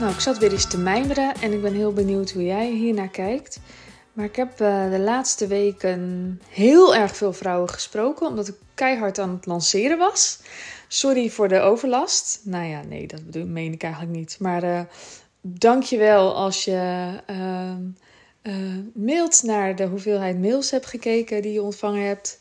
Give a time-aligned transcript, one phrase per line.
[0.00, 3.08] Nou, ik zat weer eens te mijmeren en ik ben heel benieuwd hoe jij hiernaar
[3.08, 3.60] kijkt.
[4.12, 9.18] Maar ik heb uh, de laatste weken heel erg veel vrouwen gesproken, omdat ik keihard
[9.18, 10.40] aan het lanceren was.
[10.88, 12.40] Sorry voor de overlast.
[12.44, 14.36] Nou ja, nee, dat bedoel, meen ik eigenlijk niet.
[14.38, 14.80] Maar uh,
[15.40, 15.84] dank
[16.34, 17.74] als je uh,
[18.94, 22.38] mailt naar de hoeveelheid mails hebt gekeken die je ontvangen hebt.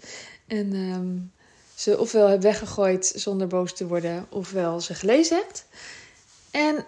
[0.48, 1.32] En um,
[1.76, 5.66] ze ofwel hebt weggegooid zonder boos te worden, ofwel ze gelezen hebt.
[6.52, 6.86] En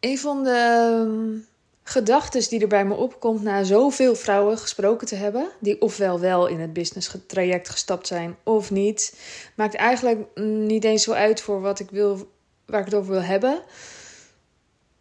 [0.00, 1.46] een van de um,
[1.82, 6.46] gedachten die er bij me opkomt na zoveel vrouwen gesproken te hebben, die ofwel wel
[6.46, 9.14] in het business traject gestapt zijn of niet,
[9.54, 12.30] maakt eigenlijk niet eens zo uit voor wat ik wil,
[12.66, 13.62] waar ik het over wil hebben.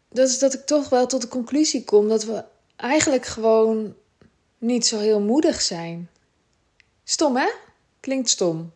[0.09, 2.43] Dat is dat ik toch wel tot de conclusie kom dat we
[2.75, 3.95] eigenlijk gewoon
[4.57, 6.09] niet zo heel moedig zijn.
[7.03, 7.49] Stom hè?
[7.99, 8.71] Klinkt stom.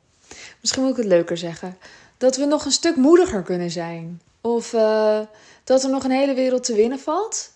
[0.61, 1.77] Misschien moet ik het leuker zeggen.
[2.17, 4.21] Dat we nog een stuk moediger kunnen zijn.
[4.41, 5.19] Of uh,
[5.63, 7.51] dat er nog een hele wereld te winnen valt.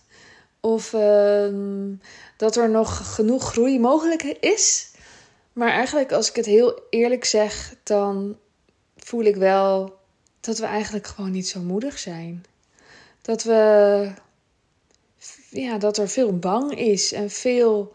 [0.60, 1.48] Of uh,
[2.36, 4.90] dat er nog genoeg groei mogelijk is.
[5.52, 8.36] Maar eigenlijk, als ik het heel eerlijk zeg, dan
[8.96, 9.98] voel ik wel
[10.40, 12.44] dat we eigenlijk gewoon niet zo moedig zijn.
[13.22, 14.12] Dat we.
[15.50, 17.92] Ja, dat er veel bang is en veel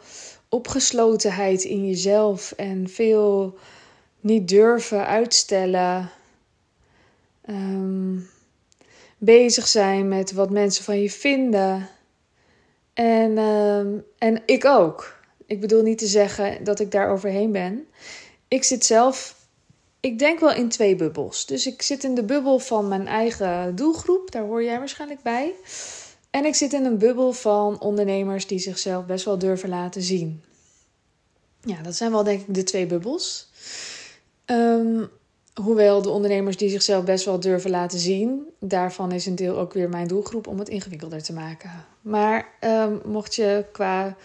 [0.50, 3.58] opgeslotenheid in jezelf en veel
[4.20, 6.12] niet durven uitstellen.
[7.50, 8.30] Um,
[9.24, 11.90] bezig zijn met wat mensen van je vinden.
[12.94, 15.20] En, um, en ik ook.
[15.46, 17.88] Ik bedoel niet te zeggen dat ik daar overheen ben.
[18.48, 19.36] Ik zit zelf,
[20.00, 21.46] ik denk wel in twee bubbels.
[21.46, 25.54] Dus ik zit in de bubbel van mijn eigen doelgroep, daar hoor jij waarschijnlijk bij.
[26.30, 30.44] En ik zit in een bubbel van ondernemers die zichzelf best wel durven laten zien.
[31.62, 33.50] Ja, dat zijn wel denk ik de twee bubbels.
[34.46, 35.10] Um,
[35.54, 39.74] hoewel de ondernemers die zichzelf best wel durven laten zien, daarvan is een deel ook
[39.74, 41.86] weer mijn doelgroep om het ingewikkelder te maken.
[42.02, 44.16] Maar um, mocht je qua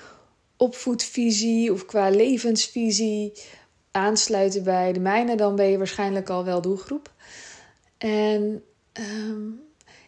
[0.56, 3.32] opvoedvisie of qua levensvisie
[3.90, 7.12] aansluiten bij de mijne, dan ben je waarschijnlijk al wel doelgroep.
[7.98, 8.62] En
[8.92, 9.60] um,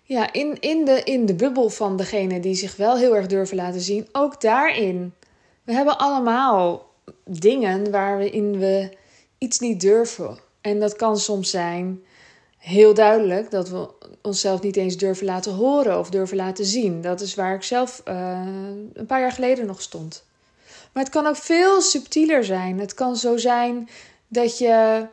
[0.02, 3.56] ja, in, in, de, in de bubbel van degene die zich wel heel erg durven
[3.56, 5.14] laten zien, ook daarin.
[5.62, 6.86] We hebben allemaal
[7.24, 8.96] dingen waarin we
[9.38, 10.38] iets niet durven.
[10.68, 12.02] En dat kan soms zijn
[12.58, 13.88] heel duidelijk dat we
[14.22, 17.00] onszelf niet eens durven laten horen of durven laten zien.
[17.00, 18.40] Dat is waar ik zelf uh,
[18.92, 20.24] een paar jaar geleden nog stond.
[20.92, 22.80] Maar het kan ook veel subtieler zijn.
[22.80, 23.88] Het kan zo zijn
[24.28, 25.06] dat je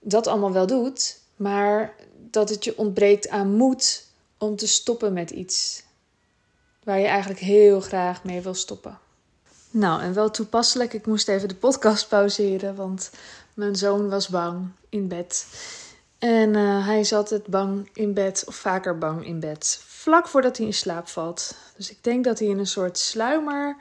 [0.00, 1.94] dat allemaal wel doet, maar
[2.30, 4.06] dat het je ontbreekt aan moed
[4.38, 5.82] om te stoppen met iets
[6.84, 8.98] waar je eigenlijk heel graag mee wil stoppen.
[9.70, 13.10] Nou, en wel toepasselijk, ik moest even de podcast pauzeren, want
[13.54, 15.46] mijn zoon was bang in bed.
[16.18, 20.56] En uh, hij zat het bang in bed, of vaker bang in bed, vlak voordat
[20.56, 21.54] hij in slaap valt.
[21.76, 23.76] Dus ik denk dat hij in een soort sluimer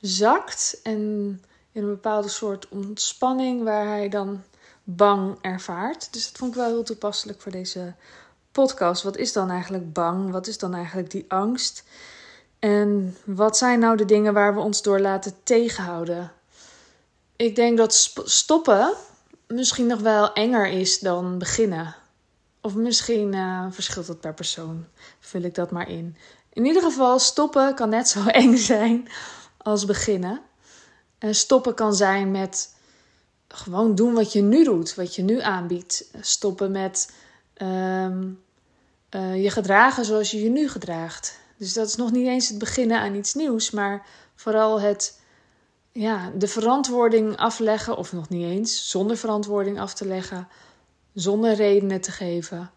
[0.00, 0.98] zakt en
[1.72, 4.42] in een bepaalde soort ontspanning waar hij dan
[4.84, 6.12] bang ervaart.
[6.12, 7.94] Dus dat vond ik wel heel toepasselijk voor deze
[8.52, 9.02] podcast.
[9.02, 10.30] Wat is dan eigenlijk bang?
[10.30, 11.84] Wat is dan eigenlijk die angst?
[12.58, 16.32] En wat zijn nou de dingen waar we ons door laten tegenhouden?
[17.36, 18.94] Ik denk dat stoppen
[19.52, 21.94] misschien nog wel enger is dan beginnen.
[22.60, 24.86] Of misschien uh, verschilt het per persoon.
[25.20, 26.16] Vul ik dat maar in.
[26.52, 29.08] In ieder geval, stoppen kan net zo eng zijn
[29.56, 30.40] als beginnen.
[31.18, 32.74] En stoppen kan zijn met
[33.48, 36.10] gewoon doen wat je nu doet, wat je nu aanbiedt.
[36.20, 37.12] Stoppen met
[37.62, 38.42] um,
[39.10, 41.38] uh, je gedragen zoals je je nu gedraagt.
[41.56, 45.20] Dus dat is nog niet eens het beginnen aan iets nieuws, maar vooral het
[45.92, 50.48] ja, de verantwoording afleggen, of nog niet eens, zonder verantwoording af te leggen,
[51.14, 52.70] zonder redenen te geven,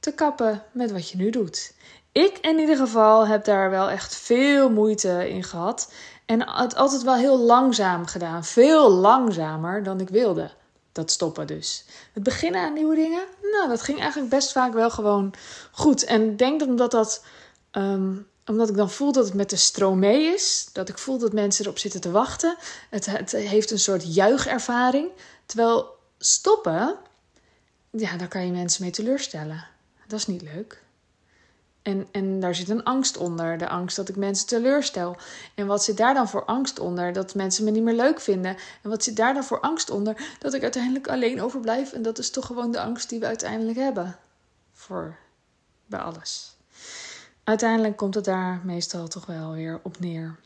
[0.00, 1.74] te kappen met wat je nu doet.
[2.12, 5.92] Ik in ieder geval heb daar wel echt veel moeite in gehad.
[6.26, 8.44] En het altijd wel heel langzaam gedaan.
[8.44, 10.50] Veel langzamer dan ik wilde.
[10.92, 11.84] Dat stoppen dus.
[12.12, 13.22] Het beginnen aan nieuwe dingen,
[13.52, 15.34] nou, dat ging eigenlijk best vaak wel gewoon
[15.70, 16.04] goed.
[16.04, 17.24] En ik denk omdat dat
[17.72, 20.68] um, omdat ik dan voel dat het met de stroom mee is.
[20.72, 22.56] Dat ik voel dat mensen erop zitten te wachten.
[22.90, 25.08] Het, het heeft een soort juichervaring.
[25.46, 26.96] Terwijl stoppen,
[27.90, 29.66] ja, daar kan je mensen mee teleurstellen.
[30.06, 30.82] Dat is niet leuk.
[31.82, 33.58] En, en daar zit een angst onder.
[33.58, 35.16] De angst dat ik mensen teleurstel.
[35.54, 37.12] En wat zit daar dan voor angst onder?
[37.12, 38.56] Dat mensen me niet meer leuk vinden.
[38.82, 40.36] En wat zit daar dan voor angst onder?
[40.38, 41.92] Dat ik uiteindelijk alleen overblijf.
[41.92, 44.16] En dat is toch gewoon de angst die we uiteindelijk hebben.
[44.72, 45.16] Voor
[45.86, 46.52] bij alles
[47.44, 50.36] uiteindelijk komt het daar meestal toch wel weer op neer.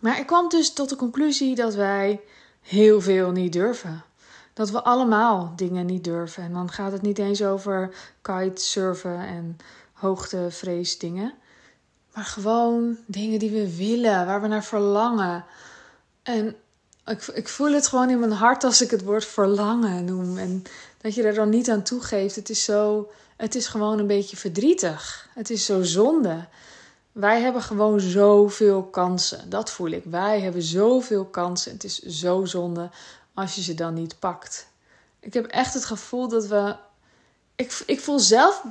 [0.00, 2.20] Maar ik kwam dus tot de conclusie dat wij
[2.60, 4.04] heel veel niet durven.
[4.52, 6.42] Dat we allemaal dingen niet durven.
[6.42, 9.56] En dan gaat het niet eens over kitesurfen en
[9.92, 11.34] hoogtevrees dingen.
[12.14, 15.44] Maar gewoon dingen die we willen, waar we naar verlangen.
[16.22, 16.56] En
[17.06, 20.38] ik, ik voel het gewoon in mijn hart als ik het woord verlangen noem.
[20.38, 20.62] En
[21.00, 22.36] dat je er dan niet aan toegeeft.
[22.36, 23.10] Het is zo.
[23.36, 25.28] Het is gewoon een beetje verdrietig.
[25.34, 26.46] Het is zo zonde.
[27.12, 29.50] Wij hebben gewoon zoveel kansen.
[29.50, 30.04] Dat voel ik.
[30.04, 31.72] Wij hebben zoveel kansen.
[31.72, 32.90] Het is zo zonde
[33.34, 34.68] als je ze dan niet pakt.
[35.20, 36.76] Ik heb echt het gevoel dat we.
[37.54, 38.64] Ik, ik voel zelf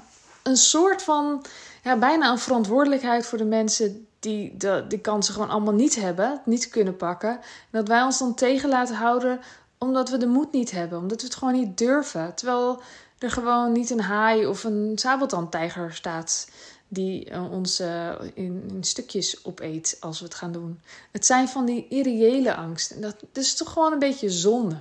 [0.44, 1.46] een soort van.
[1.84, 6.42] Ja, bijna een verantwoordelijkheid voor de mensen die de, die kansen gewoon allemaal niet hebben,
[6.46, 7.30] niet kunnen pakken.
[7.30, 7.40] En
[7.72, 9.40] dat wij ons dan tegen laten houden
[9.78, 12.34] omdat we de moed niet hebben, omdat we het gewoon niet durven.
[12.36, 12.82] Terwijl
[13.18, 16.48] er gewoon niet een haai of een sabeltandtijger staat
[16.88, 20.82] die uh, ons uh, in, stukjes opeet als we het gaan doen.
[21.12, 23.02] Het zijn van die irreële angsten.
[23.02, 24.80] Dat, is toch gewoon een beetje zonde.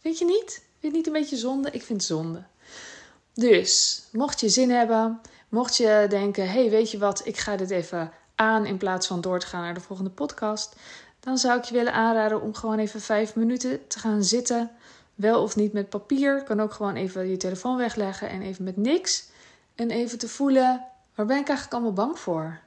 [0.00, 0.52] Vind je niet?
[0.52, 1.70] Vind je het niet een beetje zonde?
[1.70, 2.42] Ik vind het zonde.
[3.34, 7.70] Dus, mocht je zin hebben, mocht je denken: hey, weet je wat, ik ga dit
[7.70, 10.76] even aan in plaats van door te gaan naar de volgende podcast,
[11.20, 14.70] dan zou ik je willen aanraden om gewoon even vijf minuten te gaan zitten.
[15.20, 16.42] Wel of niet met papier.
[16.42, 19.28] Kan ook gewoon even je telefoon wegleggen en even met niks.
[19.74, 20.84] En even te voelen,
[21.14, 22.60] waar ben ik eigenlijk allemaal bang voor?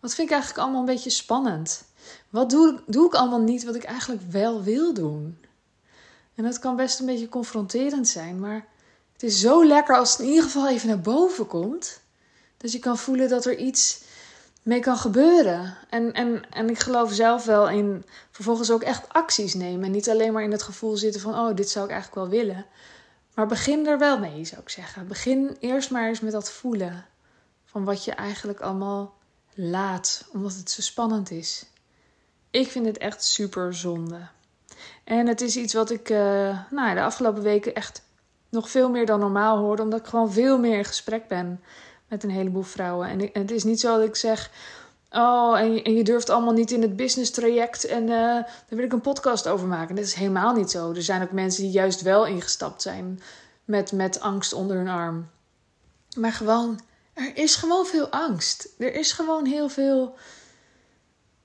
[0.00, 1.84] Wat vind ik eigenlijk allemaal een beetje spannend?
[2.28, 5.38] Wat doe, doe ik allemaal niet wat ik eigenlijk wel wil doen?
[6.34, 8.66] En dat kan best een beetje confronterend zijn, maar
[9.12, 12.00] het is zo lekker als het in ieder geval even naar boven komt.
[12.56, 14.00] Dat je kan voelen dat er iets
[14.62, 15.76] mee kan gebeuren.
[15.88, 19.84] En, en, en ik geloof zelf wel in vervolgens ook echt acties nemen.
[19.84, 22.40] En niet alleen maar in het gevoel zitten van, oh, dit zou ik eigenlijk wel
[22.40, 22.66] willen.
[23.34, 25.08] Maar begin er wel mee, zou ik zeggen.
[25.08, 27.06] Begin eerst maar eens met dat voelen
[27.64, 29.14] van wat je eigenlijk allemaal
[29.54, 31.66] laat, omdat het zo spannend is.
[32.50, 34.18] Ik vind het echt super zonde.
[35.04, 36.18] En het is iets wat ik uh,
[36.70, 38.02] nou, de afgelopen weken echt
[38.48, 41.60] nog veel meer dan normaal hoorde, omdat ik gewoon veel meer in gesprek ben
[42.10, 43.08] met een heleboel vrouwen.
[43.08, 44.50] En, het is niet zo dat ik zeg.
[45.10, 48.64] Oh, en je, en je, durft allemaal niet in het business traject en uh, daar
[48.68, 49.94] wil ik een podcast over maken.
[49.94, 50.92] Dat is helemaal niet zo.
[50.92, 53.20] Er zijn ook mensen die juist wel ingestapt zijn
[53.64, 55.30] met, met angst onder hun arm.
[56.16, 56.80] Maar gewoon,
[57.12, 58.68] er is gewoon veel angst.
[58.78, 60.16] Er is gewoon heel veel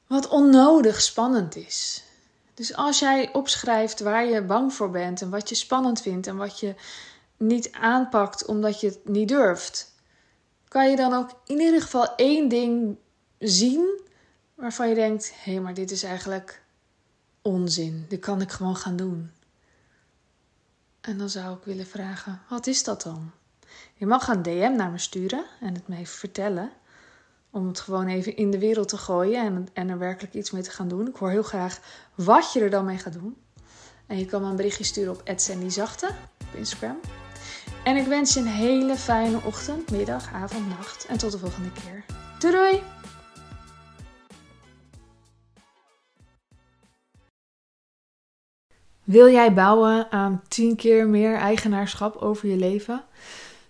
[0.08, 2.04] wat onnodig spannend is.
[2.54, 6.36] Dus als jij opschrijft waar je bang voor bent en wat je spannend vindt en
[6.36, 6.76] wat je
[7.38, 9.95] niet aanpakt omdat je het niet durft,
[10.76, 12.98] kan je dan ook in ieder geval één ding
[13.40, 14.02] zien
[14.56, 16.64] waarvan je denkt: hé, hey, maar dit is eigenlijk
[17.42, 18.06] onzin.
[18.08, 19.32] Dit kan ik gewoon gaan doen.
[21.02, 23.32] En dan zou ik willen vragen: wat is dat dan?
[23.94, 26.72] Je mag een DM naar me sturen en het me even vertellen.
[27.50, 30.64] Om het gewoon even in de wereld te gooien en, en er werkelijk iets mee
[30.64, 31.08] te gaan doen.
[31.08, 31.80] Ik hoor heel graag
[32.16, 33.38] wat je er dan mee gaat doen.
[34.06, 36.08] En je kan me een berichtje sturen op Zachte
[36.40, 37.00] op Instagram.
[37.86, 41.06] En ik wens je een hele fijne ochtend, middag, avond, nacht.
[41.06, 42.04] En tot de volgende keer.
[42.40, 42.82] Doei!
[49.04, 53.04] Wil jij bouwen aan 10 keer meer eigenaarschap over je leven?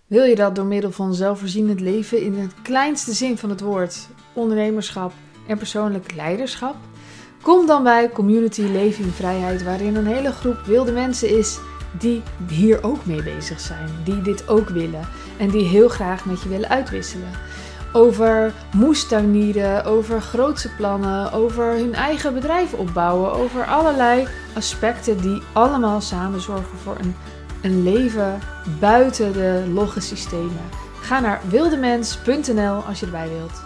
[0.06, 4.08] Wil je dat door middel van zelfvoorzienend leven in het kleinste zin van het woord,
[4.32, 5.12] ondernemerschap
[5.48, 6.76] en persoonlijk leiderschap?
[7.42, 11.58] Kom dan bij Community Leven in Vrijheid, waarin een hele groep wilde mensen is
[11.98, 16.42] die hier ook mee bezig zijn, die dit ook willen en die heel graag met
[16.42, 17.30] je willen uitwisselen.
[17.92, 26.00] Over moestuinieren, over grootse plannen, over hun eigen bedrijf opbouwen, over allerlei aspecten die allemaal
[26.00, 27.14] samen zorgen voor een,
[27.62, 28.40] een leven
[28.80, 30.70] buiten de logge systemen.
[31.00, 33.65] Ga naar wildemens.nl als je erbij wilt.